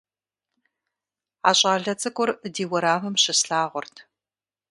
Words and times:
А 1.49 1.51
щӀалэ 1.57 1.93
цӀыкӀур 1.99 2.29
ди 2.53 2.63
уэрамым 2.71 3.15
щыслъагъурт. 3.23 3.95